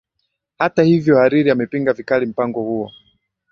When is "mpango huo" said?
2.25-2.91